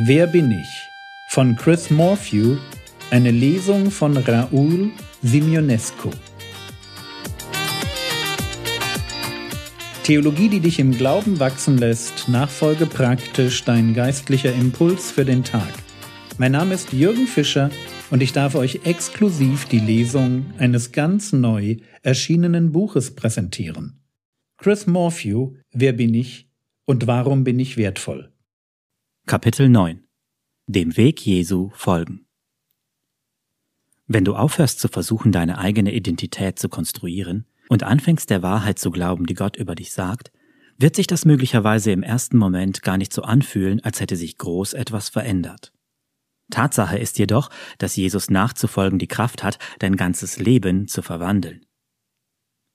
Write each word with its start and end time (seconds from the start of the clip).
Wer 0.00 0.28
bin 0.28 0.52
ich? 0.52 0.88
von 1.30 1.56
Chris 1.56 1.90
Morphew, 1.90 2.56
eine 3.10 3.32
Lesung 3.32 3.90
von 3.90 4.16
Raoul 4.16 4.92
Simionescu. 5.22 6.10
Theologie, 10.04 10.50
die 10.50 10.60
dich 10.60 10.78
im 10.78 10.92
Glauben 10.92 11.40
wachsen 11.40 11.78
lässt, 11.78 12.28
nachfolge 12.28 12.86
praktisch 12.86 13.64
dein 13.64 13.92
geistlicher 13.92 14.54
Impuls 14.54 15.10
für 15.10 15.24
den 15.24 15.42
Tag. 15.42 15.72
Mein 16.38 16.52
Name 16.52 16.74
ist 16.74 16.92
Jürgen 16.92 17.26
Fischer 17.26 17.70
und 18.12 18.22
ich 18.22 18.32
darf 18.32 18.54
euch 18.54 18.82
exklusiv 18.84 19.64
die 19.64 19.80
Lesung 19.80 20.46
eines 20.58 20.92
ganz 20.92 21.32
neu 21.32 21.78
erschienenen 22.04 22.70
Buches 22.70 23.16
präsentieren. 23.16 24.00
Chris 24.58 24.86
Morphew, 24.86 25.56
Wer 25.72 25.92
bin 25.92 26.14
ich 26.14 26.48
und 26.84 27.08
warum 27.08 27.42
bin 27.42 27.58
ich 27.58 27.76
wertvoll? 27.76 28.32
Kapitel 29.28 29.68
9 29.68 30.02
Dem 30.68 30.96
Weg 30.96 31.20
Jesu 31.20 31.68
folgen 31.74 32.24
Wenn 34.06 34.24
du 34.24 34.34
aufhörst 34.34 34.80
zu 34.80 34.88
versuchen, 34.88 35.32
deine 35.32 35.58
eigene 35.58 35.92
Identität 35.92 36.58
zu 36.58 36.70
konstruieren 36.70 37.44
und 37.68 37.82
anfängst 37.82 38.30
der 38.30 38.42
Wahrheit 38.42 38.78
zu 38.78 38.90
glauben, 38.90 39.26
die 39.26 39.34
Gott 39.34 39.56
über 39.58 39.74
dich 39.74 39.92
sagt, 39.92 40.32
wird 40.78 40.96
sich 40.96 41.06
das 41.06 41.26
möglicherweise 41.26 41.90
im 41.90 42.02
ersten 42.02 42.38
Moment 42.38 42.82
gar 42.82 42.96
nicht 42.96 43.12
so 43.12 43.20
anfühlen, 43.20 43.84
als 43.84 44.00
hätte 44.00 44.16
sich 44.16 44.38
groß 44.38 44.72
etwas 44.72 45.10
verändert. 45.10 45.74
Tatsache 46.50 46.96
ist 46.96 47.18
jedoch, 47.18 47.50
dass 47.76 47.96
Jesus 47.96 48.30
nachzufolgen 48.30 48.98
die 48.98 49.08
Kraft 49.08 49.42
hat, 49.42 49.58
dein 49.78 49.96
ganzes 49.96 50.38
Leben 50.38 50.88
zu 50.88 51.02
verwandeln. 51.02 51.66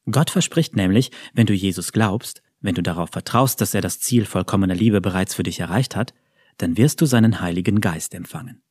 Gott 0.06 0.30
verspricht 0.30 0.76
nämlich, 0.76 1.10
wenn 1.34 1.48
du 1.48 1.54
Jesus 1.56 1.94
glaubst, 1.94 2.44
wenn 2.62 2.76
du 2.76 2.84
darauf 2.84 3.10
vertraust, 3.10 3.60
dass 3.60 3.74
er 3.74 3.82
das 3.82 4.00
Ziel 4.00 4.26
vollkommener 4.26 4.76
Liebe 4.76 5.02
bereits 5.02 5.34
für 5.34 5.42
dich 5.42 5.60
erreicht 5.60 5.96
hat, 5.96 6.14
dann 6.58 6.78
wirst 6.78 7.02
du 7.02 7.06
seinen 7.06 7.42
Heiligen 7.42 7.82
Geist 7.82 8.14
empfangen. 8.14 8.64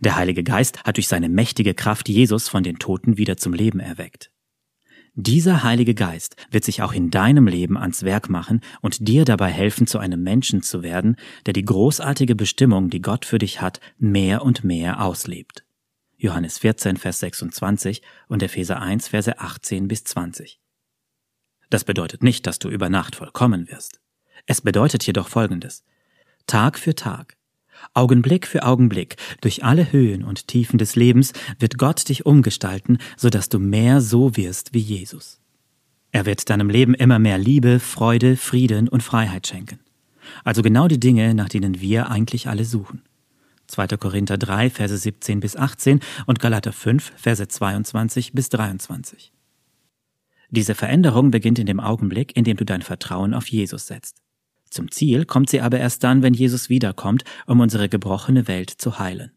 Der 0.00 0.16
Heilige 0.16 0.44
Geist 0.44 0.84
hat 0.84 0.96
durch 0.96 1.08
seine 1.08 1.28
mächtige 1.28 1.74
Kraft 1.74 2.08
Jesus 2.08 2.48
von 2.48 2.62
den 2.62 2.78
Toten 2.78 3.16
wieder 3.16 3.36
zum 3.36 3.52
Leben 3.52 3.80
erweckt. 3.80 4.30
Dieser 5.14 5.62
Heilige 5.62 5.94
Geist 5.94 6.36
wird 6.50 6.64
sich 6.64 6.80
auch 6.80 6.94
in 6.94 7.10
deinem 7.10 7.46
Leben 7.46 7.76
ans 7.76 8.02
Werk 8.02 8.30
machen 8.30 8.62
und 8.80 9.08
dir 9.08 9.26
dabei 9.26 9.50
helfen, 9.50 9.86
zu 9.86 9.98
einem 9.98 10.22
Menschen 10.22 10.62
zu 10.62 10.82
werden, 10.82 11.16
der 11.44 11.52
die 11.52 11.66
großartige 11.66 12.34
Bestimmung, 12.34 12.88
die 12.88 13.02
Gott 13.02 13.26
für 13.26 13.38
dich 13.38 13.60
hat, 13.60 13.80
mehr 13.98 14.42
und 14.42 14.64
mehr 14.64 15.04
auslebt. 15.04 15.64
Johannes 16.16 16.58
14, 16.58 16.96
Vers 16.96 17.18
26 17.18 18.00
und 18.28 18.42
Epheser 18.42 18.80
1, 18.80 19.08
Verse 19.08 19.38
18 19.38 19.86
bis 19.86 20.04
20. 20.04 20.60
Das 21.68 21.84
bedeutet 21.84 22.22
nicht, 22.22 22.46
dass 22.46 22.58
du 22.58 22.70
über 22.70 22.88
Nacht 22.88 23.16
vollkommen 23.16 23.68
wirst. 23.68 24.00
Es 24.46 24.62
bedeutet 24.62 25.06
jedoch 25.06 25.28
Folgendes. 25.28 25.84
Tag 26.46 26.78
für 26.78 26.94
Tag, 26.94 27.36
Augenblick 27.94 28.46
für 28.46 28.64
Augenblick, 28.64 29.16
durch 29.40 29.64
alle 29.64 29.92
Höhen 29.92 30.24
und 30.24 30.48
Tiefen 30.48 30.78
des 30.78 30.96
Lebens 30.96 31.32
wird 31.58 31.78
Gott 31.78 32.08
dich 32.08 32.26
umgestalten, 32.26 32.98
so 33.16 33.28
dass 33.30 33.48
du 33.48 33.58
mehr 33.58 34.00
so 34.00 34.36
wirst 34.36 34.72
wie 34.74 34.80
Jesus. 34.80 35.40
Er 36.10 36.26
wird 36.26 36.50
deinem 36.50 36.68
Leben 36.68 36.94
immer 36.94 37.18
mehr 37.18 37.38
Liebe, 37.38 37.80
Freude, 37.80 38.36
Frieden 38.36 38.88
und 38.88 39.02
Freiheit 39.02 39.46
schenken. 39.46 39.80
Also 40.44 40.62
genau 40.62 40.88
die 40.88 41.00
Dinge, 41.00 41.34
nach 41.34 41.48
denen 41.48 41.80
wir 41.80 42.10
eigentlich 42.10 42.48
alle 42.48 42.64
suchen. 42.64 43.02
2. 43.66 43.88
Korinther 43.96 44.36
3, 44.36 44.70
Verse 44.70 44.96
17 44.96 45.40
bis 45.40 45.56
18 45.56 46.00
und 46.26 46.40
Galater 46.40 46.72
5, 46.72 47.12
Verse 47.16 47.48
22 47.48 48.32
bis 48.32 48.50
23. 48.50 49.32
Diese 50.50 50.74
Veränderung 50.74 51.30
beginnt 51.30 51.58
in 51.58 51.66
dem 51.66 51.80
Augenblick, 51.80 52.36
in 52.36 52.44
dem 52.44 52.58
du 52.58 52.66
dein 52.66 52.82
Vertrauen 52.82 53.32
auf 53.32 53.48
Jesus 53.48 53.86
setzt. 53.86 54.21
Zum 54.72 54.90
Ziel 54.90 55.26
kommt 55.26 55.50
sie 55.50 55.60
aber 55.60 55.78
erst 55.78 56.02
dann, 56.02 56.22
wenn 56.22 56.32
Jesus 56.32 56.70
wiederkommt, 56.70 57.24
um 57.46 57.60
unsere 57.60 57.90
gebrochene 57.90 58.48
Welt 58.48 58.70
zu 58.70 58.98
heilen. 58.98 59.32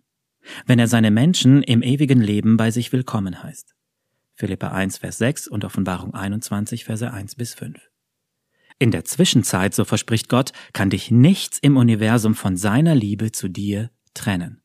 Wenn 0.65 0.79
er 0.79 0.87
seine 0.87 1.11
Menschen 1.11 1.61
im 1.61 1.81
ewigen 1.81 2.21
Leben 2.21 2.55
bei 2.55 2.71
sich 2.71 2.93
willkommen 2.93 3.43
heißt. 3.43 3.75
Philippa 4.35 4.69
1, 4.69 4.99
Vers 4.99 5.17
6 5.17 5.49
und 5.49 5.65
Offenbarung 5.65 6.13
21, 6.13 6.85
Verse 6.85 7.11
1 7.11 7.35
bis 7.35 7.53
5. 7.53 7.77
In 8.79 8.91
der 8.91 9.03
Zwischenzeit, 9.03 9.73
so 9.73 9.83
verspricht 9.83 10.29
Gott, 10.29 10.53
kann 10.71 10.89
dich 10.89 11.11
nichts 11.11 11.59
im 11.59 11.75
Universum 11.75 12.33
von 12.33 12.55
seiner 12.55 12.95
Liebe 12.95 13.33
zu 13.33 13.49
dir 13.49 13.91
trennen. 14.13 14.61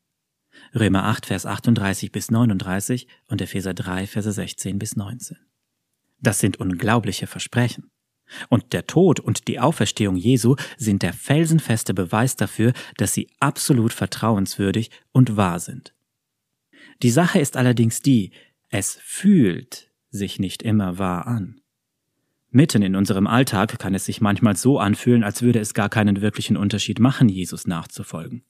Römer 0.73 1.03
8, 1.07 1.27
Vers 1.27 1.47
38 1.47 2.13
bis 2.13 2.31
39 2.31 3.09
und 3.27 3.43
Epheser 3.43 3.75
3, 3.75 4.07
Verse 4.07 4.31
16 4.31 4.79
bis 4.79 4.95
19. 4.95 5.37
Das 6.21 6.39
sind 6.39 6.59
unglaubliche 6.59 7.27
Versprechen. 7.27 7.91
Und 8.49 8.73
der 8.73 8.87
Tod 8.87 9.21
und 9.21 9.49
die 9.49 9.59
Auferstehung 9.59 10.17
Jesu 10.17 10.57
sind 10.77 11.03
der 11.03 11.13
felsenfeste 11.13 11.95
Beweis 11.95 12.37
dafür, 12.37 12.73
dass 12.97 13.13
sie 13.13 13.29
absolut 13.41 13.93
vertrauenswürdig 13.93 14.91
und 15.13 15.37
wahr 15.37 15.61
sind. 15.61 15.95
Die 17.03 17.11
Sache 17.11 17.39
ist 17.39 17.57
allerdings 17.57 18.03
die, 18.03 18.31
es 18.69 18.99
fühlt 19.03 19.91
sich 20.11 20.39
nicht 20.39 20.63
immer 20.63 20.99
wahr 20.99 21.27
an. 21.27 21.61
Mitten 22.51 22.83
in 22.83 22.97
unserem 22.97 23.27
Alltag 23.27 23.79
kann 23.79 23.95
es 23.95 24.05
sich 24.05 24.21
manchmal 24.21 24.57
so 24.57 24.79
anfühlen, 24.79 25.23
als 25.23 25.41
würde 25.41 25.61
es 25.61 25.73
gar 25.73 25.89
keinen 25.89 26.21
wirklichen 26.21 26.57
Unterschied 26.57 26.99
machen, 26.99 27.29
Jesus 27.29 27.67
nachzufolgen. 27.67 28.43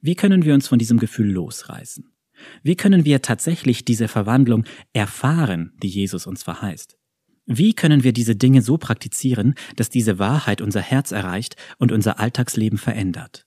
Wie 0.00 0.14
können 0.14 0.44
wir 0.44 0.54
uns 0.54 0.68
von 0.68 0.78
diesem 0.78 0.98
Gefühl 0.98 1.30
losreißen? 1.30 2.12
Wie 2.62 2.76
können 2.76 3.04
wir 3.04 3.22
tatsächlich 3.22 3.84
diese 3.84 4.06
Verwandlung 4.06 4.64
erfahren, 4.92 5.72
die 5.82 5.88
Jesus 5.88 6.26
uns 6.26 6.42
verheißt? 6.42 6.97
Wie 7.50 7.72
können 7.72 8.04
wir 8.04 8.12
diese 8.12 8.36
Dinge 8.36 8.60
so 8.60 8.76
praktizieren, 8.76 9.54
dass 9.74 9.88
diese 9.88 10.18
Wahrheit 10.18 10.60
unser 10.60 10.82
Herz 10.82 11.12
erreicht 11.12 11.56
und 11.78 11.92
unser 11.92 12.20
Alltagsleben 12.20 12.78
verändert? 12.78 13.46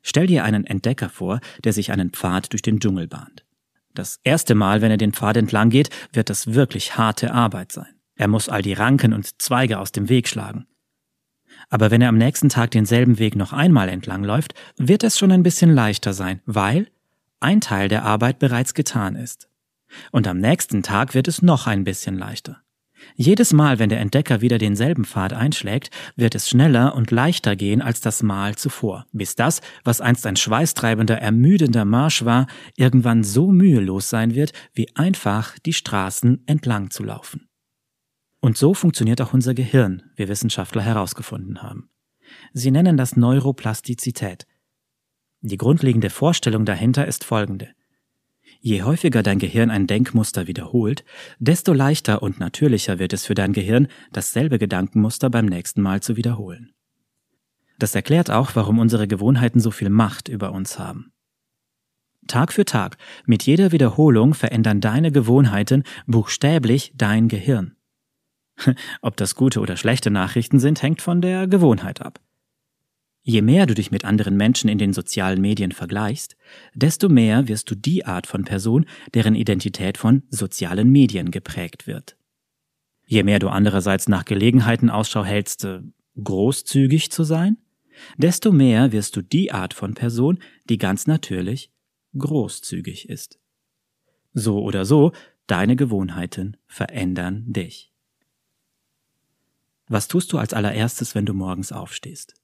Stell 0.00 0.28
dir 0.28 0.44
einen 0.44 0.64
Entdecker 0.64 1.08
vor, 1.08 1.40
der 1.64 1.72
sich 1.72 1.90
einen 1.90 2.10
Pfad 2.10 2.52
durch 2.52 2.62
den 2.62 2.78
Dschungel 2.78 3.08
bahnt. 3.08 3.44
Das 3.94 4.20
erste 4.22 4.54
Mal, 4.54 4.80
wenn 4.80 4.92
er 4.92 4.96
den 4.96 5.12
Pfad 5.12 5.36
entlang 5.36 5.70
geht, 5.70 5.90
wird 6.12 6.30
das 6.30 6.54
wirklich 6.54 6.96
harte 6.96 7.34
Arbeit 7.34 7.72
sein. 7.72 7.92
Er 8.14 8.28
muss 8.28 8.48
all 8.48 8.62
die 8.62 8.74
Ranken 8.74 9.12
und 9.12 9.42
Zweige 9.42 9.80
aus 9.80 9.90
dem 9.90 10.08
Weg 10.08 10.28
schlagen. 10.28 10.66
Aber 11.68 11.90
wenn 11.90 12.00
er 12.00 12.10
am 12.10 12.16
nächsten 12.16 12.48
Tag 12.48 12.70
denselben 12.70 13.18
Weg 13.18 13.34
noch 13.34 13.52
einmal 13.52 13.88
entlang 13.88 14.22
läuft, 14.22 14.54
wird 14.76 15.02
es 15.02 15.18
schon 15.18 15.32
ein 15.32 15.42
bisschen 15.42 15.74
leichter 15.74 16.14
sein, 16.14 16.42
weil 16.46 16.86
ein 17.40 17.60
Teil 17.60 17.88
der 17.88 18.04
Arbeit 18.04 18.38
bereits 18.38 18.72
getan 18.72 19.16
ist. 19.16 19.48
Und 20.10 20.26
am 20.26 20.38
nächsten 20.38 20.82
Tag 20.82 21.14
wird 21.14 21.28
es 21.28 21.42
noch 21.42 21.66
ein 21.66 21.84
bisschen 21.84 22.16
leichter. 22.18 22.62
Jedes 23.14 23.52
Mal, 23.52 23.78
wenn 23.78 23.88
der 23.88 24.00
Entdecker 24.00 24.40
wieder 24.40 24.58
denselben 24.58 25.04
Pfad 25.04 25.32
einschlägt, 25.32 25.90
wird 26.16 26.34
es 26.34 26.48
schneller 26.48 26.94
und 26.94 27.10
leichter 27.10 27.56
gehen 27.56 27.82
als 27.82 28.00
das 28.00 28.22
Mal 28.22 28.56
zuvor, 28.56 29.06
bis 29.12 29.34
das, 29.34 29.60
was 29.84 30.00
einst 30.00 30.26
ein 30.26 30.36
schweißtreibender, 30.36 31.18
ermüdender 31.18 31.84
Marsch 31.84 32.24
war, 32.24 32.46
irgendwann 32.76 33.24
so 33.24 33.50
mühelos 33.50 34.08
sein 34.08 34.34
wird, 34.34 34.52
wie 34.72 34.94
einfach 34.94 35.58
die 35.58 35.72
Straßen 35.72 36.42
entlang 36.46 36.90
zu 36.90 37.02
laufen. 37.02 37.48
Und 38.40 38.56
so 38.56 38.74
funktioniert 38.74 39.20
auch 39.20 39.32
unser 39.32 39.54
Gehirn, 39.54 40.02
wie 40.16 40.28
Wissenschaftler 40.28 40.82
herausgefunden 40.82 41.62
haben. 41.62 41.90
Sie 42.52 42.70
nennen 42.70 42.96
das 42.96 43.16
Neuroplastizität. 43.16 44.46
Die 45.42 45.58
grundlegende 45.58 46.10
Vorstellung 46.10 46.64
dahinter 46.64 47.06
ist 47.06 47.24
folgende. 47.24 47.70
Je 48.64 48.84
häufiger 48.84 49.24
dein 49.24 49.40
Gehirn 49.40 49.70
ein 49.70 49.88
Denkmuster 49.88 50.46
wiederholt, 50.46 51.04
desto 51.40 51.72
leichter 51.72 52.22
und 52.22 52.38
natürlicher 52.38 53.00
wird 53.00 53.12
es 53.12 53.26
für 53.26 53.34
dein 53.34 53.52
Gehirn, 53.52 53.88
dasselbe 54.12 54.60
Gedankenmuster 54.60 55.30
beim 55.30 55.46
nächsten 55.46 55.82
Mal 55.82 56.00
zu 56.00 56.16
wiederholen. 56.16 56.72
Das 57.80 57.96
erklärt 57.96 58.30
auch, 58.30 58.54
warum 58.54 58.78
unsere 58.78 59.08
Gewohnheiten 59.08 59.58
so 59.58 59.72
viel 59.72 59.90
Macht 59.90 60.28
über 60.28 60.52
uns 60.52 60.78
haben. 60.78 61.12
Tag 62.28 62.52
für 62.52 62.64
Tag, 62.64 62.98
mit 63.26 63.42
jeder 63.42 63.72
Wiederholung 63.72 64.32
verändern 64.32 64.80
deine 64.80 65.10
Gewohnheiten 65.10 65.82
buchstäblich 66.06 66.92
dein 66.94 67.26
Gehirn. 67.26 67.74
Ob 69.02 69.16
das 69.16 69.34
gute 69.34 69.58
oder 69.58 69.76
schlechte 69.76 70.12
Nachrichten 70.12 70.60
sind, 70.60 70.82
hängt 70.82 71.02
von 71.02 71.20
der 71.20 71.48
Gewohnheit 71.48 72.00
ab. 72.00 72.20
Je 73.24 73.40
mehr 73.40 73.66
du 73.66 73.74
dich 73.74 73.92
mit 73.92 74.04
anderen 74.04 74.36
Menschen 74.36 74.68
in 74.68 74.78
den 74.78 74.92
sozialen 74.92 75.40
Medien 75.40 75.70
vergleichst, 75.70 76.36
desto 76.74 77.08
mehr 77.08 77.46
wirst 77.46 77.70
du 77.70 77.76
die 77.76 78.04
Art 78.04 78.26
von 78.26 78.44
Person, 78.44 78.84
deren 79.14 79.36
Identität 79.36 79.96
von 79.96 80.24
sozialen 80.28 80.90
Medien 80.90 81.30
geprägt 81.30 81.86
wird. 81.86 82.16
Je 83.06 83.22
mehr 83.22 83.38
du 83.38 83.48
andererseits 83.48 84.08
nach 84.08 84.24
Gelegenheiten 84.24 84.90
Ausschau 84.90 85.24
hältst, 85.24 85.64
äh, 85.64 85.80
großzügig 86.20 87.12
zu 87.12 87.22
sein, 87.22 87.58
desto 88.16 88.50
mehr 88.50 88.90
wirst 88.90 89.14
du 89.14 89.22
die 89.22 89.52
Art 89.52 89.72
von 89.72 89.94
Person, 89.94 90.38
die 90.68 90.78
ganz 90.78 91.06
natürlich 91.06 91.70
großzügig 92.18 93.08
ist. 93.08 93.38
So 94.34 94.62
oder 94.62 94.84
so, 94.84 95.12
deine 95.46 95.76
Gewohnheiten 95.76 96.56
verändern 96.66 97.44
dich. 97.52 97.92
Was 99.88 100.08
tust 100.08 100.32
du 100.32 100.38
als 100.38 100.54
allererstes, 100.54 101.14
wenn 101.14 101.26
du 101.26 101.34
morgens 101.34 101.70
aufstehst? 101.70 102.34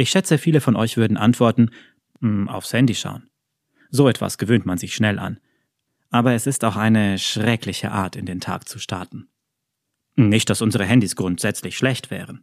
Ich 0.00 0.08
schätze, 0.08 0.38
viele 0.38 0.62
von 0.62 0.76
euch 0.76 0.96
würden 0.96 1.18
antworten, 1.18 1.72
hm, 2.22 2.48
aufs 2.48 2.72
Handy 2.72 2.94
schauen. 2.94 3.28
So 3.90 4.08
etwas 4.08 4.38
gewöhnt 4.38 4.64
man 4.64 4.78
sich 4.78 4.94
schnell 4.94 5.18
an. 5.18 5.40
Aber 6.08 6.32
es 6.32 6.46
ist 6.46 6.64
auch 6.64 6.76
eine 6.76 7.18
schreckliche 7.18 7.92
Art, 7.92 8.16
in 8.16 8.24
den 8.24 8.40
Tag 8.40 8.66
zu 8.66 8.78
starten. 8.78 9.28
Nicht, 10.16 10.48
dass 10.48 10.62
unsere 10.62 10.86
Handys 10.86 11.16
grundsätzlich 11.16 11.76
schlecht 11.76 12.10
wären. 12.10 12.40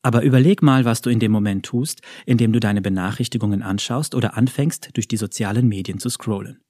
Aber 0.00 0.22
überleg 0.22 0.62
mal, 0.62 0.86
was 0.86 1.02
du 1.02 1.10
in 1.10 1.18
dem 1.18 1.30
Moment 1.30 1.66
tust, 1.66 2.00
indem 2.24 2.54
du 2.54 2.58
deine 2.58 2.80
Benachrichtigungen 2.80 3.60
anschaust 3.60 4.14
oder 4.14 4.38
anfängst, 4.38 4.96
durch 4.96 5.06
die 5.06 5.18
sozialen 5.18 5.68
Medien 5.68 5.98
zu 5.98 6.08
scrollen. 6.08 6.62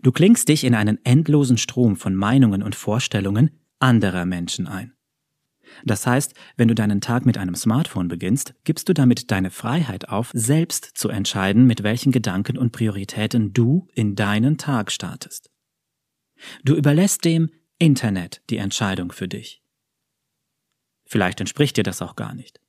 Du 0.00 0.12
klingst 0.12 0.48
dich 0.48 0.62
in 0.62 0.76
einen 0.76 1.04
endlosen 1.04 1.58
Strom 1.58 1.96
von 1.96 2.14
Meinungen 2.14 2.62
und 2.62 2.76
Vorstellungen 2.76 3.50
anderer 3.80 4.26
Menschen 4.26 4.68
ein. 4.68 4.95
Das 5.84 6.06
heißt, 6.06 6.34
wenn 6.56 6.68
du 6.68 6.74
deinen 6.74 7.00
Tag 7.00 7.26
mit 7.26 7.38
einem 7.38 7.54
Smartphone 7.54 8.08
beginnst, 8.08 8.54
gibst 8.64 8.88
du 8.88 8.92
damit 8.92 9.30
deine 9.30 9.50
Freiheit 9.50 10.08
auf, 10.08 10.30
selbst 10.32 10.84
zu 10.94 11.08
entscheiden, 11.08 11.66
mit 11.66 11.82
welchen 11.82 12.12
Gedanken 12.12 12.56
und 12.56 12.72
Prioritäten 12.72 13.52
du 13.52 13.88
in 13.94 14.14
deinen 14.14 14.58
Tag 14.58 14.90
startest. 14.90 15.50
Du 16.64 16.74
überlässt 16.74 17.24
dem 17.24 17.50
Internet 17.78 18.42
die 18.50 18.58
Entscheidung 18.58 19.12
für 19.12 19.28
dich. 19.28 19.62
Vielleicht 21.04 21.40
entspricht 21.40 21.76
dir 21.76 21.84
das 21.84 22.02
auch 22.02 22.16
gar 22.16 22.34
nicht. 22.34 22.60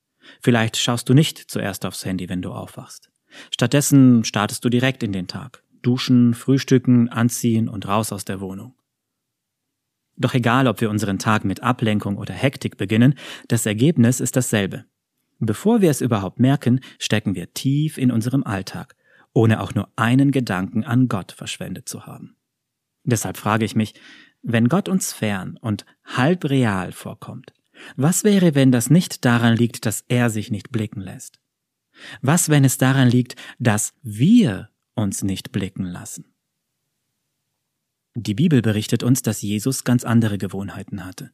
Vielleicht 0.41 0.77
schaust 0.77 1.09
du 1.09 1.13
nicht 1.13 1.37
zuerst 1.37 1.85
aufs 1.85 2.05
Handy, 2.05 2.29
wenn 2.29 2.41
du 2.41 2.51
aufwachst. 2.51 3.09
Stattdessen 3.51 4.23
startest 4.23 4.63
du 4.63 4.69
direkt 4.69 5.03
in 5.03 5.11
den 5.11 5.27
Tag. 5.27 5.63
Duschen, 5.81 6.33
frühstücken, 6.33 7.09
anziehen 7.09 7.69
und 7.69 7.87
raus 7.87 8.11
aus 8.11 8.25
der 8.25 8.41
Wohnung. 8.41 8.76
Doch 10.17 10.33
egal, 10.33 10.67
ob 10.67 10.81
wir 10.81 10.89
unseren 10.89 11.19
Tag 11.19 11.45
mit 11.45 11.61
Ablenkung 11.61 12.17
oder 12.17 12.33
Hektik 12.33 12.77
beginnen, 12.77 13.15
das 13.47 13.65
Ergebnis 13.65 14.19
ist 14.19 14.35
dasselbe. 14.35 14.85
Bevor 15.39 15.81
wir 15.81 15.91
es 15.91 16.01
überhaupt 16.01 16.39
merken, 16.39 16.81
stecken 16.97 17.35
wir 17.35 17.53
tief 17.53 17.97
in 17.97 18.11
unserem 18.11 18.43
Alltag, 18.43 18.95
ohne 19.33 19.61
auch 19.61 19.75
nur 19.75 19.89
einen 19.95 20.31
Gedanken 20.31 20.83
an 20.83 21.07
Gott 21.07 21.31
verschwendet 21.31 21.87
zu 21.87 22.07
haben. 22.07 22.35
Deshalb 23.03 23.37
frage 23.37 23.63
ich 23.63 23.75
mich, 23.75 23.93
wenn 24.41 24.69
Gott 24.69 24.89
uns 24.89 25.13
fern 25.13 25.57
und 25.61 25.85
halb 26.03 26.45
real 26.45 26.91
vorkommt, 26.91 27.53
was 27.95 28.23
wäre, 28.23 28.55
wenn 28.55 28.71
das 28.71 28.89
nicht 28.89 29.23
daran 29.23 29.55
liegt, 29.55 29.85
dass 29.85 30.03
er 30.07 30.31
sich 30.31 30.49
nicht 30.49 30.71
blicken 30.71 31.01
lässt? 31.01 31.39
Was, 32.21 32.49
wenn 32.49 32.63
es 32.63 32.77
daran 32.77 33.07
liegt, 33.07 33.35
dass 33.59 33.93
wir 34.01 34.69
uns 34.95 35.23
nicht 35.23 35.51
blicken 35.51 35.85
lassen? 35.85 36.25
Die 38.19 38.33
Bibel 38.33 38.63
berichtet 38.63 39.03
uns, 39.03 39.21
dass 39.21 39.43
Jesus 39.43 39.83
ganz 39.83 40.03
andere 40.03 40.39
Gewohnheiten 40.39 41.05
hatte. 41.05 41.29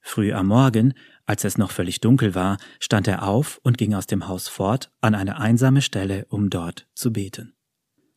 Früh 0.00 0.32
am 0.32 0.46
Morgen, 0.46 0.94
als 1.26 1.44
es 1.44 1.58
noch 1.58 1.70
völlig 1.70 2.00
dunkel 2.00 2.34
war, 2.34 2.56
stand 2.80 3.06
er 3.08 3.28
auf 3.28 3.60
und 3.62 3.76
ging 3.76 3.92
aus 3.92 4.06
dem 4.06 4.26
Haus 4.26 4.48
fort 4.48 4.90
an 5.02 5.14
eine 5.14 5.38
einsame 5.38 5.82
Stelle, 5.82 6.24
um 6.30 6.48
dort 6.48 6.88
zu 6.94 7.12
beten. 7.12 7.54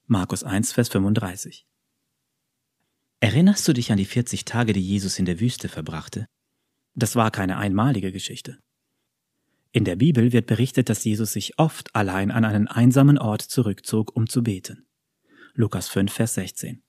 Markus 0.06 0.46
1, 0.46 0.72
Vers 0.72 0.88
35. 0.88 1.68
Erinnerst 3.20 3.68
du 3.68 3.74
dich 3.74 3.92
an 3.92 3.98
die 3.98 4.06
40 4.06 4.46
Tage, 4.46 4.72
die 4.72 4.82
Jesus 4.82 5.20
in 5.20 5.26
der 5.26 5.42
Wüste 5.42 5.68
verbrachte? 5.68 6.28
Das 6.96 7.18
war 7.18 7.30
keine 7.30 7.58
einmalige 7.58 8.14
Geschichte. 8.14 8.58
In 9.74 9.84
der 9.84 9.98
Bibel 9.98 10.32
wird 10.32 10.48
berichtet, 10.48 10.88
dass 10.88 11.04
Jesus 11.04 11.34
sich 11.34 11.60
oft 11.60 11.94
allein 11.94 12.32
an 12.32 12.46
einen 12.46 12.70
einsamen 12.70 13.18
Ort 13.18 13.42
zurückzog, 13.42 14.16
um 14.16 14.30
zu 14.30 14.44
beten. 14.44 14.88
Lukas 15.56 15.90
5, 15.90 16.14
Vers 16.14 16.36
16. 16.36 16.84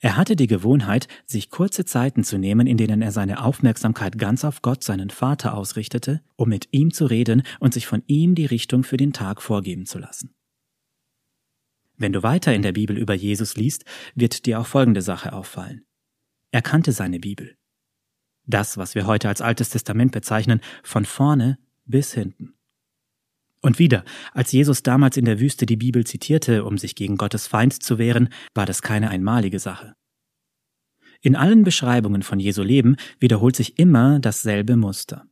Er 0.00 0.16
hatte 0.16 0.36
die 0.36 0.46
Gewohnheit, 0.46 1.08
sich 1.26 1.50
kurze 1.50 1.84
Zeiten 1.84 2.22
zu 2.24 2.38
nehmen, 2.38 2.66
in 2.66 2.76
denen 2.76 3.02
er 3.02 3.12
seine 3.12 3.42
Aufmerksamkeit 3.42 4.18
ganz 4.18 4.44
auf 4.44 4.62
Gott, 4.62 4.84
seinen 4.84 5.10
Vater, 5.10 5.54
ausrichtete, 5.54 6.22
um 6.36 6.48
mit 6.48 6.68
ihm 6.72 6.92
zu 6.92 7.06
reden 7.06 7.42
und 7.58 7.74
sich 7.74 7.86
von 7.86 8.02
ihm 8.06 8.34
die 8.34 8.46
Richtung 8.46 8.84
für 8.84 8.96
den 8.96 9.12
Tag 9.12 9.42
vorgeben 9.42 9.86
zu 9.86 9.98
lassen. 9.98 10.34
Wenn 11.96 12.12
du 12.12 12.22
weiter 12.22 12.54
in 12.54 12.62
der 12.62 12.72
Bibel 12.72 12.96
über 12.96 13.14
Jesus 13.14 13.56
liest, 13.56 13.84
wird 14.14 14.46
dir 14.46 14.60
auch 14.60 14.66
folgende 14.66 15.02
Sache 15.02 15.32
auffallen. 15.32 15.84
Er 16.50 16.62
kannte 16.62 16.92
seine 16.92 17.20
Bibel 17.20 17.56
das, 18.50 18.76
was 18.76 18.94
wir 18.94 19.06
heute 19.06 19.28
als 19.28 19.40
Altes 19.40 19.70
Testament 19.70 20.12
bezeichnen, 20.12 20.60
von 20.82 21.04
vorne 21.04 21.58
bis 21.84 22.12
hinten. 22.12 22.54
Und 23.62 23.78
wieder, 23.78 24.04
als 24.32 24.52
Jesus 24.52 24.82
damals 24.82 25.16
in 25.16 25.26
der 25.26 25.38
Wüste 25.38 25.66
die 25.66 25.76
Bibel 25.76 26.06
zitierte, 26.06 26.64
um 26.64 26.78
sich 26.78 26.94
gegen 26.94 27.16
Gottes 27.16 27.46
Feind 27.46 27.82
zu 27.82 27.98
wehren, 27.98 28.30
war 28.54 28.66
das 28.66 28.80
keine 28.80 29.10
einmalige 29.10 29.58
Sache. 29.58 29.94
In 31.20 31.36
allen 31.36 31.64
Beschreibungen 31.64 32.22
von 32.22 32.40
Jesu 32.40 32.62
Leben 32.62 32.96
wiederholt 33.18 33.54
sich 33.54 33.78
immer 33.78 34.18
dasselbe 34.20 34.76
Muster. 34.76 35.26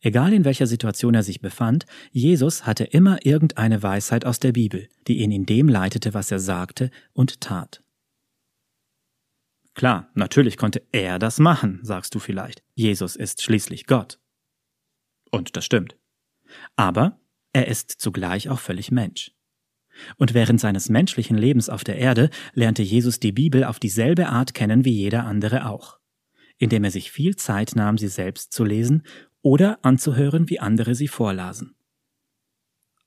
Egal 0.00 0.32
in 0.32 0.44
welcher 0.44 0.66
Situation 0.66 1.14
er 1.14 1.22
sich 1.22 1.40
befand, 1.40 1.84
Jesus 2.10 2.66
hatte 2.66 2.84
immer 2.84 3.24
irgendeine 3.24 3.82
Weisheit 3.82 4.24
aus 4.24 4.40
der 4.40 4.52
Bibel, 4.52 4.88
die 5.06 5.18
ihn 5.18 5.30
in 5.30 5.46
dem 5.46 5.68
leitete, 5.68 6.14
was 6.14 6.30
er 6.30 6.40
sagte 6.40 6.90
und 7.12 7.40
tat. 7.40 7.82
Klar, 9.74 10.10
natürlich 10.14 10.56
konnte 10.56 10.82
er 10.90 11.18
das 11.18 11.38
machen, 11.38 11.80
sagst 11.82 12.14
du 12.14 12.18
vielleicht. 12.18 12.62
Jesus 12.74 13.14
ist 13.14 13.42
schließlich 13.42 13.86
Gott. 13.86 14.18
Und 15.30 15.56
das 15.56 15.64
stimmt. 15.64 15.96
Aber 16.74 17.19
er 17.52 17.68
ist 17.68 17.90
zugleich 17.90 18.48
auch 18.48 18.60
völlig 18.60 18.90
Mensch. 18.90 19.32
Und 20.16 20.34
während 20.34 20.60
seines 20.60 20.88
menschlichen 20.88 21.36
Lebens 21.36 21.68
auf 21.68 21.84
der 21.84 21.96
Erde 21.96 22.30
lernte 22.54 22.82
Jesus 22.82 23.20
die 23.20 23.32
Bibel 23.32 23.64
auf 23.64 23.78
dieselbe 23.78 24.28
Art 24.28 24.54
kennen 24.54 24.84
wie 24.84 24.92
jeder 24.92 25.24
andere 25.24 25.66
auch, 25.66 25.98
indem 26.58 26.84
er 26.84 26.90
sich 26.90 27.10
viel 27.10 27.36
Zeit 27.36 27.74
nahm, 27.74 27.98
sie 27.98 28.08
selbst 28.08 28.52
zu 28.52 28.64
lesen 28.64 29.02
oder 29.42 29.78
anzuhören, 29.82 30.48
wie 30.48 30.60
andere 30.60 30.94
sie 30.94 31.08
vorlasen. 31.08 31.74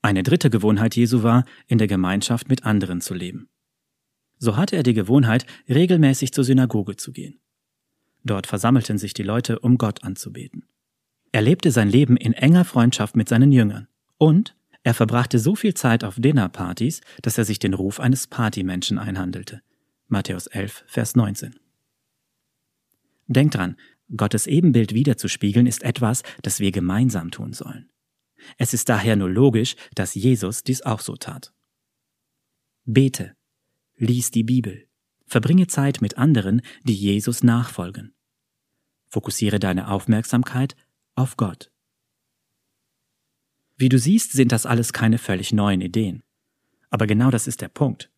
Eine 0.02 0.22
dritte 0.22 0.50
Gewohnheit 0.50 0.94
Jesu 0.94 1.22
war, 1.22 1.44
in 1.66 1.78
der 1.78 1.86
Gemeinschaft 1.86 2.48
mit 2.48 2.64
anderen 2.64 3.00
zu 3.00 3.14
leben. 3.14 3.48
So 4.36 4.56
hatte 4.56 4.76
er 4.76 4.82
die 4.82 4.92
Gewohnheit, 4.92 5.46
regelmäßig 5.68 6.32
zur 6.32 6.44
Synagoge 6.44 6.96
zu 6.96 7.12
gehen. 7.12 7.40
Dort 8.24 8.46
versammelten 8.46 8.98
sich 8.98 9.14
die 9.14 9.22
Leute, 9.22 9.60
um 9.60 9.78
Gott 9.78 10.04
anzubeten. 10.04 10.66
Er 11.32 11.40
lebte 11.40 11.70
sein 11.70 11.88
Leben 11.88 12.16
in 12.16 12.34
enger 12.34 12.64
Freundschaft 12.64 13.16
mit 13.16 13.28
seinen 13.28 13.50
Jüngern 13.50 13.88
und 14.24 14.56
er 14.82 14.94
verbrachte 14.94 15.38
so 15.38 15.54
viel 15.54 15.74
Zeit 15.74 16.02
auf 16.02 16.14
Dinnerpartys, 16.18 17.02
dass 17.20 17.36
er 17.36 17.44
sich 17.44 17.58
den 17.58 17.74
Ruf 17.74 18.00
eines 18.00 18.26
Partymenschen 18.26 18.98
einhandelte. 18.98 19.60
Matthäus 20.08 20.46
11, 20.46 20.82
Vers 20.86 21.14
19. 21.14 21.56
Denk 23.26 23.52
dran, 23.52 23.76
Gottes 24.16 24.46
Ebenbild 24.46 24.94
wiederzuspiegeln 24.94 25.66
ist 25.66 25.82
etwas, 25.82 26.22
das 26.40 26.58
wir 26.58 26.72
gemeinsam 26.72 27.32
tun 27.32 27.52
sollen. 27.52 27.90
Es 28.56 28.72
ist 28.72 28.88
daher 28.88 29.16
nur 29.16 29.28
logisch, 29.28 29.76
dass 29.94 30.14
Jesus 30.14 30.64
dies 30.64 30.80
auch 30.80 31.00
so 31.00 31.16
tat. 31.16 31.52
Bete, 32.86 33.36
Lies 33.96 34.30
die 34.30 34.42
Bibel. 34.42 34.88
Verbringe 35.26 35.66
Zeit 35.66 36.00
mit 36.00 36.16
anderen, 36.16 36.62
die 36.82 36.94
Jesus 36.94 37.42
nachfolgen. 37.42 38.14
Fokussiere 39.06 39.58
deine 39.58 39.90
Aufmerksamkeit 39.90 40.76
auf 41.14 41.36
Gott. 41.36 41.70
Wie 43.76 43.88
du 43.88 43.98
siehst, 43.98 44.32
sind 44.32 44.52
das 44.52 44.66
alles 44.66 44.92
keine 44.92 45.18
völlig 45.18 45.52
neuen 45.52 45.80
Ideen. 45.80 46.22
Aber 46.90 47.06
genau 47.06 47.30
das 47.30 47.46
ist 47.46 47.60
der 47.60 47.68
Punkt. 47.68 48.10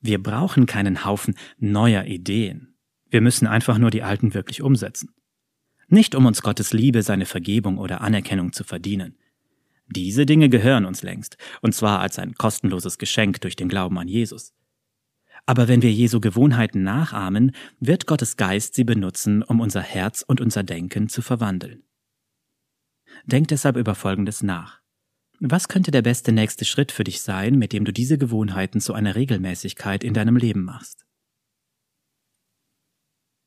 Wir 0.00 0.22
brauchen 0.22 0.66
keinen 0.66 1.04
Haufen 1.04 1.34
neuer 1.58 2.04
Ideen. 2.04 2.74
Wir 3.08 3.20
müssen 3.20 3.46
einfach 3.46 3.78
nur 3.78 3.90
die 3.90 4.02
alten 4.02 4.34
wirklich 4.34 4.62
umsetzen. 4.62 5.10
Nicht 5.88 6.14
um 6.16 6.26
uns 6.26 6.42
Gottes 6.42 6.72
Liebe, 6.72 7.02
seine 7.02 7.26
Vergebung 7.26 7.78
oder 7.78 8.00
Anerkennung 8.00 8.52
zu 8.52 8.64
verdienen. 8.64 9.16
Diese 9.88 10.26
Dinge 10.26 10.48
gehören 10.48 10.84
uns 10.84 11.02
längst, 11.02 11.36
und 11.62 11.72
zwar 11.72 12.00
als 12.00 12.18
ein 12.18 12.34
kostenloses 12.34 12.98
Geschenk 12.98 13.40
durch 13.40 13.54
den 13.54 13.68
Glauben 13.68 13.98
an 13.98 14.08
Jesus. 14.08 14.52
Aber 15.44 15.68
wenn 15.68 15.82
wir 15.82 15.92
Jesu 15.92 16.20
Gewohnheiten 16.20 16.82
nachahmen, 16.82 17.52
wird 17.78 18.06
Gottes 18.06 18.36
Geist 18.36 18.74
sie 18.74 18.82
benutzen, 18.82 19.44
um 19.44 19.60
unser 19.60 19.82
Herz 19.82 20.24
und 20.26 20.40
unser 20.40 20.64
Denken 20.64 21.08
zu 21.08 21.22
verwandeln. 21.22 21.84
Denk 23.26 23.48
deshalb 23.48 23.76
über 23.76 23.94
Folgendes 23.94 24.42
nach. 24.42 24.80
Was 25.40 25.68
könnte 25.68 25.90
der 25.90 26.02
beste 26.02 26.32
nächste 26.32 26.64
Schritt 26.64 26.92
für 26.92 27.04
dich 27.04 27.20
sein, 27.20 27.58
mit 27.58 27.72
dem 27.72 27.84
du 27.84 27.92
diese 27.92 28.18
Gewohnheiten 28.18 28.80
zu 28.80 28.94
einer 28.94 29.14
Regelmäßigkeit 29.14 30.02
in 30.02 30.14
deinem 30.14 30.36
Leben 30.36 30.64
machst? 30.64 31.06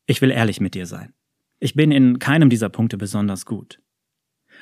Ich 0.05 0.21
will 0.21 0.31
ehrlich 0.31 0.59
mit 0.59 0.75
dir 0.75 0.85
sein. 0.85 1.13
Ich 1.59 1.73
bin 1.73 1.91
in 1.91 2.19
keinem 2.19 2.49
dieser 2.49 2.69
Punkte 2.69 2.97
besonders 2.97 3.45
gut. 3.45 3.81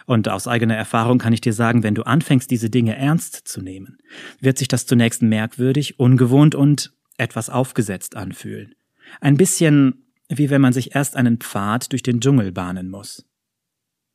Und 0.06 0.30
aus 0.30 0.48
eigener 0.48 0.76
Erfahrung 0.76 1.18
kann 1.18 1.34
ich 1.34 1.42
dir 1.42 1.54
sagen, 1.54 1.84
wenn 1.84 1.96
du 1.96 2.04
anfängst, 2.04 2.50
diese 2.50 2.70
Dinge 2.70 2.96
ernst 2.96 3.48
zu 3.48 3.62
nehmen, 3.62 3.98
wird 4.40 4.58
sich 4.58 4.68
das 4.68 4.86
zunächst 4.86 5.22
merkwürdig, 5.22 6.00
ungewohnt 6.00 6.56
und 6.56 6.94
etwas 7.18 7.50
aufgesetzt 7.50 8.16
anfühlen. 8.16 8.76
Ein 9.20 9.38
bisschen 9.38 10.08
wie 10.30 10.50
wenn 10.50 10.62
man 10.62 10.74
sich 10.74 10.96
erst 10.96 11.16
einen 11.16 11.38
Pfad 11.38 11.92
durch 11.92 12.04
den 12.04 12.20
Dschungel 12.20 12.52
bahnen 12.52 12.90
muss. 12.90 13.26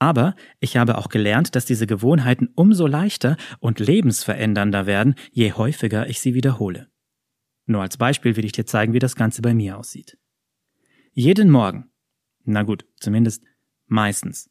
Aber 0.02 0.34
ich 0.58 0.76
habe 0.76 0.98
auch 0.98 1.08
gelernt, 1.08 1.54
dass 1.54 1.64
diese 1.64 1.86
Gewohnheiten 1.86 2.48
umso 2.56 2.88
leichter 2.88 3.36
und 3.60 3.78
lebensverändernder 3.78 4.86
werden, 4.86 5.14
je 5.30 5.52
häufiger 5.52 6.08
ich 6.08 6.20
sie 6.20 6.34
wiederhole. 6.34 6.88
Nur 7.66 7.82
als 7.82 7.98
Beispiel 7.98 8.34
will 8.34 8.44
ich 8.44 8.50
dir 8.50 8.66
zeigen, 8.66 8.94
wie 8.94 8.98
das 8.98 9.14
Ganze 9.14 9.42
bei 9.42 9.54
mir 9.54 9.78
aussieht. 9.78 10.18
Jeden 11.12 11.50
Morgen, 11.50 11.92
na 12.44 12.64
gut, 12.64 12.84
zumindest 12.98 13.44
meistens, 13.86 14.50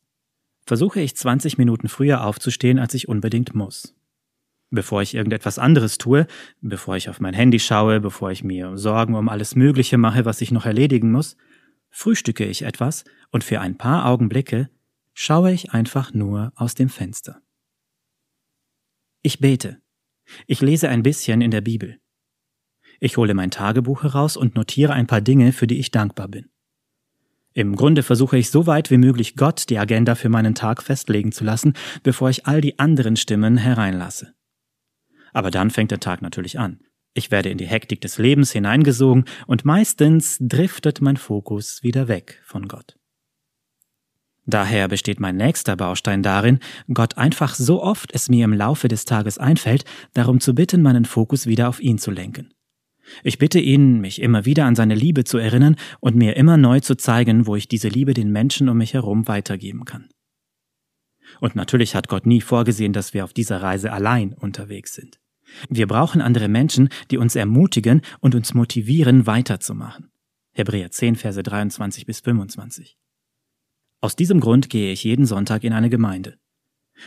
versuche 0.65 1.01
ich 1.01 1.17
20 1.17 1.57
Minuten 1.57 1.89
früher 1.89 2.23
aufzustehen, 2.23 2.79
als 2.79 2.93
ich 2.93 3.09
unbedingt 3.09 3.53
muss 3.53 3.93
bevor 4.73 5.01
ich 5.01 5.15
irgendetwas 5.15 5.59
anderes 5.59 5.97
tue, 5.97 6.27
bevor 6.61 6.95
ich 6.95 7.09
auf 7.09 7.19
mein 7.19 7.33
Handy 7.33 7.59
schaue, 7.59 7.99
bevor 7.99 8.31
ich 8.31 8.41
mir 8.41 8.77
Sorgen 8.77 9.15
um 9.15 9.27
alles 9.27 9.53
Mögliche 9.53 9.97
mache, 9.97 10.23
was 10.23 10.39
ich 10.39 10.53
noch 10.53 10.65
erledigen 10.65 11.11
muss, 11.11 11.35
frühstücke 11.89 12.45
ich 12.45 12.61
etwas 12.61 13.03
und 13.31 13.43
für 13.43 13.59
ein 13.59 13.77
paar 13.77 14.05
Augenblicke 14.05 14.69
schaue 15.13 15.51
ich 15.51 15.71
einfach 15.71 16.13
nur 16.13 16.51
aus 16.55 16.75
dem 16.75 16.89
Fenster. 16.89 17.41
Ich 19.21 19.39
bete. 19.39 19.81
Ich 20.47 20.61
lese 20.61 20.89
ein 20.89 21.03
bisschen 21.03 21.41
in 21.41 21.51
der 21.51 21.61
Bibel. 21.61 21.99
Ich 22.99 23.17
hole 23.17 23.33
mein 23.33 23.51
Tagebuch 23.51 24.03
heraus 24.03 24.37
und 24.37 24.55
notiere 24.55 24.93
ein 24.93 25.07
paar 25.07 25.21
Dinge, 25.21 25.53
für 25.53 25.67
die 25.67 25.79
ich 25.79 25.91
dankbar 25.91 26.27
bin. 26.27 26.49
Im 27.53 27.75
Grunde 27.75 28.01
versuche 28.03 28.37
ich 28.37 28.49
so 28.49 28.65
weit 28.65 28.91
wie 28.91 28.97
möglich 28.97 29.35
Gott 29.35 29.69
die 29.69 29.77
Agenda 29.77 30.15
für 30.15 30.29
meinen 30.29 30.55
Tag 30.55 30.81
festlegen 30.81 31.31
zu 31.31 31.43
lassen, 31.43 31.73
bevor 32.03 32.29
ich 32.29 32.45
all 32.45 32.61
die 32.61 32.79
anderen 32.79 33.17
Stimmen 33.17 33.57
hereinlasse. 33.57 34.33
Aber 35.33 35.51
dann 35.51 35.69
fängt 35.69 35.91
der 35.91 35.99
Tag 35.99 36.21
natürlich 36.21 36.59
an. 36.59 36.79
Ich 37.13 37.29
werde 37.29 37.49
in 37.49 37.57
die 37.57 37.67
Hektik 37.67 37.99
des 37.99 38.17
Lebens 38.17 38.51
hineingesogen 38.51 39.25
und 39.47 39.65
meistens 39.65 40.37
driftet 40.39 41.01
mein 41.01 41.17
Fokus 41.17 41.83
wieder 41.83 42.07
weg 42.07 42.41
von 42.45 42.67
Gott. 42.69 42.97
Daher 44.51 44.89
besteht 44.89 45.21
mein 45.21 45.37
nächster 45.37 45.77
Baustein 45.77 46.23
darin, 46.23 46.59
Gott 46.93 47.17
einfach 47.17 47.55
so 47.55 47.81
oft 47.81 48.13
es 48.13 48.27
mir 48.27 48.43
im 48.43 48.51
Laufe 48.51 48.89
des 48.89 49.05
Tages 49.05 49.37
einfällt, 49.37 49.85
darum 50.13 50.41
zu 50.41 50.53
bitten, 50.53 50.81
meinen 50.81 51.05
Fokus 51.05 51.47
wieder 51.47 51.69
auf 51.69 51.79
ihn 51.79 51.97
zu 51.97 52.11
lenken. 52.11 52.53
Ich 53.23 53.37
bitte 53.37 53.59
ihn, 53.59 54.01
mich 54.01 54.21
immer 54.21 54.43
wieder 54.43 54.65
an 54.65 54.75
seine 54.75 54.93
Liebe 54.93 55.23
zu 55.23 55.37
erinnern 55.37 55.77
und 56.01 56.17
mir 56.17 56.35
immer 56.35 56.57
neu 56.57 56.81
zu 56.81 56.97
zeigen, 56.97 57.47
wo 57.47 57.55
ich 57.55 57.69
diese 57.69 57.87
Liebe 57.87 58.13
den 58.13 58.29
Menschen 58.29 58.67
um 58.67 58.77
mich 58.77 58.93
herum 58.93 59.29
weitergeben 59.29 59.85
kann. 59.85 60.09
Und 61.39 61.55
natürlich 61.55 61.95
hat 61.95 62.09
Gott 62.09 62.25
nie 62.25 62.41
vorgesehen, 62.41 62.91
dass 62.91 63.13
wir 63.13 63.23
auf 63.23 63.31
dieser 63.31 63.61
Reise 63.61 63.93
allein 63.93 64.33
unterwegs 64.33 64.93
sind. 64.93 65.21
Wir 65.69 65.87
brauchen 65.87 66.19
andere 66.19 66.49
Menschen, 66.49 66.89
die 67.09 67.17
uns 67.17 67.37
ermutigen 67.37 68.01
und 68.19 68.35
uns 68.35 68.53
motivieren, 68.53 69.25
weiterzumachen. 69.27 70.11
Hebräer 70.51 70.91
10, 70.91 71.15
Verse 71.15 71.41
23 71.41 72.05
bis 72.05 72.19
25. 72.19 72.97
Aus 74.01 74.15
diesem 74.15 74.39
Grund 74.39 74.69
gehe 74.69 74.91
ich 74.91 75.03
jeden 75.03 75.27
Sonntag 75.27 75.63
in 75.63 75.73
eine 75.73 75.89
Gemeinde. 75.89 76.37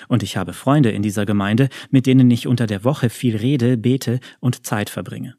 Und 0.09 0.23
ich 0.23 0.37
habe 0.37 0.53
Freunde 0.53 0.91
in 0.91 1.03
dieser 1.03 1.27
Gemeinde, 1.27 1.69
mit 1.91 2.07
denen 2.07 2.31
ich 2.31 2.47
unter 2.47 2.67
der 2.67 2.85
Woche 2.85 3.11
viel 3.11 3.37
rede, 3.37 3.77
bete 3.77 4.21
und 4.41 4.65
Zeit 4.65 4.91
verbringe. 4.91 5.37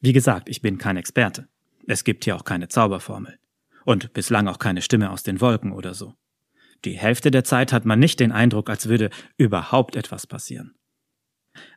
Wie 0.00 0.12
gesagt, 0.12 0.48
ich 0.48 0.62
bin 0.62 0.78
kein 0.78 0.96
Experte. 0.96 1.48
Es 1.86 2.04
gibt 2.04 2.24
hier 2.24 2.36
auch 2.36 2.44
keine 2.44 2.68
Zauberformel. 2.68 3.38
Und 3.84 4.12
bislang 4.12 4.46
auch 4.46 4.58
keine 4.58 4.82
Stimme 4.82 5.10
aus 5.10 5.24
den 5.24 5.40
Wolken 5.40 5.72
oder 5.72 5.94
so. 5.94 6.14
Die 6.84 6.96
Hälfte 6.96 7.30
der 7.30 7.44
Zeit 7.44 7.72
hat 7.72 7.84
man 7.84 7.98
nicht 7.98 8.20
den 8.20 8.32
Eindruck, 8.32 8.70
als 8.70 8.88
würde 8.88 9.10
überhaupt 9.36 9.96
etwas 9.96 10.26
passieren. 10.26 10.74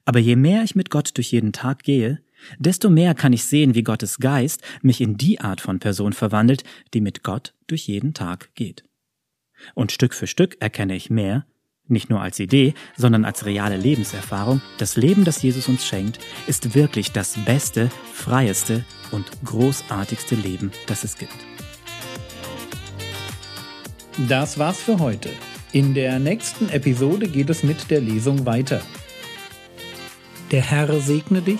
Aber 0.06 0.20
je 0.20 0.36
mehr 0.36 0.64
ich 0.64 0.76
mit 0.76 0.90
Gott 0.90 1.18
durch 1.18 1.32
jeden 1.32 1.54
Tag 1.54 1.84
gehe, 1.84 2.22
desto 2.58 2.90
mehr 2.90 3.16
kann 3.16 3.34
ich 3.34 3.46
sehen, 3.46 3.76
wie 3.76 3.84
Gottes 3.84 4.20
Geist 4.20 4.62
mich 4.82 5.02
in 5.02 5.18
die 5.18 5.40
Art 5.40 5.62
von 5.62 5.80
Person 5.80 6.14
verwandelt, 6.14 6.64
die 6.94 7.02
mit 7.02 7.24
Gott 7.24 7.54
durch 7.68 7.88
jeden 7.88 8.14
Tag 8.14 8.50
geht. 8.56 8.84
Und 9.74 9.92
Stück 9.92 10.14
für 10.14 10.28
Stück 10.28 10.58
erkenne 10.60 10.96
ich 10.96 11.10
mehr, 11.10 11.46
nicht 11.88 12.10
nur 12.10 12.22
als 12.22 12.40
Idee, 12.40 12.74
sondern 12.96 13.26
als 13.26 13.46
reale 13.46 13.78
Lebenserfahrung, 13.78 14.62
das 14.78 14.98
Leben, 14.98 15.24
das 15.24 15.42
Jesus 15.42 15.68
uns 15.68 15.86
schenkt, 15.86 16.20
ist 16.48 16.74
wirklich 16.76 17.12
das 17.12 17.38
beste, 17.46 17.90
freieste 18.12 18.84
und 19.12 19.26
großartigste 19.44 20.36
Leben, 20.36 20.72
das 20.88 21.04
es 21.04 21.18
gibt. 21.18 21.36
Das 24.30 24.58
war's 24.58 24.80
für 24.80 25.00
heute. 25.00 25.30
In 25.74 25.94
der 25.94 26.20
nächsten 26.20 26.70
Episode 26.70 27.28
geht 27.28 27.50
es 27.50 27.64
mit 27.64 27.92
der 27.92 28.00
Lesung 28.00 28.46
weiter. 28.46 28.82
Der 30.52 30.62
Herr 30.62 31.02
segne 31.02 31.42
dich, 31.42 31.60